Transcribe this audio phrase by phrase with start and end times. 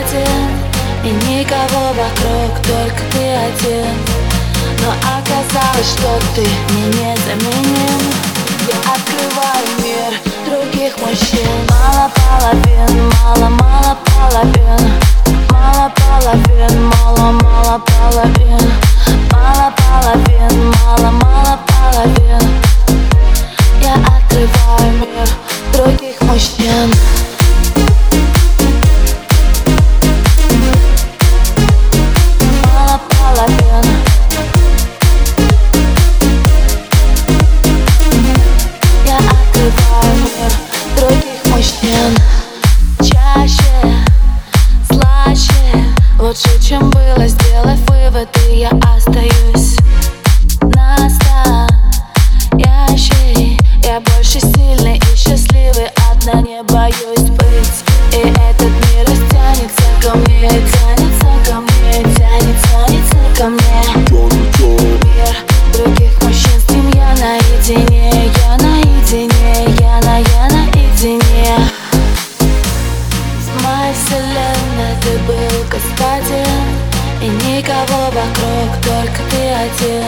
[0.00, 0.48] господин
[1.04, 3.96] И никого вокруг, только ты один.
[4.82, 8.00] Но оказалось, что ты мне незаменим.
[8.68, 10.12] Я открываю мир
[10.46, 11.48] других мужчин.
[11.68, 14.92] Мало половин, мало-мало половин.
[15.50, 18.72] Мало половин, мало-мало половин.
[19.32, 22.60] Мало половин, мало-мало половин.
[23.82, 25.28] Я открываю мир
[25.72, 26.92] других мужчин
[48.20, 49.76] выводы Я остаюсь
[52.60, 57.84] настоящей Я больше сильный и счастливый Одна не боюсь быть.
[58.12, 63.82] И этот мир растянется ко мне Тянется ко мне, тянет, тянется ко мне.
[64.10, 65.34] Мир
[65.72, 71.56] других мужчин с ним я наедине Я наедине, я на, я наедине.
[73.40, 73.94] В моей
[75.02, 76.89] ты был господин
[77.22, 80.04] И никого вокруг, только ты один.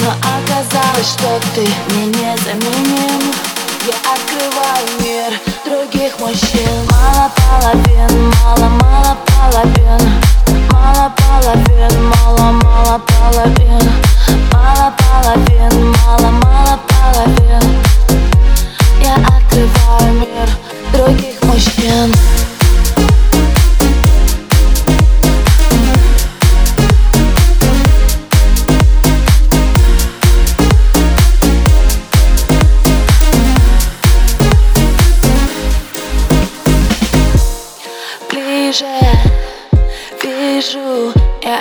[0.00, 3.32] Но оказалось, что ты мне незаменим
[3.86, 6.68] Я открываю мир других мужчин.
[6.90, 9.16] Мало половин, мало-мало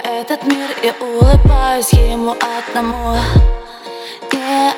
[0.04, 3.18] этот мир и улыбаюсь ему одному.
[4.34, 4.72] Не.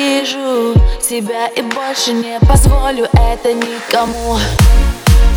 [0.00, 4.38] Вижу себя и больше не позволю это никому.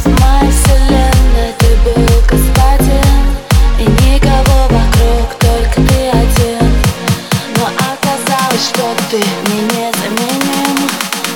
[0.03, 3.37] В моей вселенной ты был господин
[3.79, 6.71] И никого вокруг, только ты один.
[7.57, 10.89] Но оказалось, что ты мне незаменим.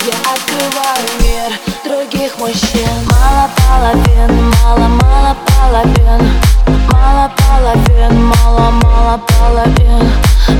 [0.05, 2.89] Я открываю мир других мужчин.
[3.09, 5.35] Мало половин, мало-мало
[5.67, 6.21] Мало половин,
[6.93, 10.56] мало-мало половин Мало мало-мало половин